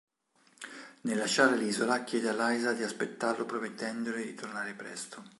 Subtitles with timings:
[1.01, 5.21] Nel lasciare l'isola, chiede a Liza di aspettarlo promettendole di tornare presto.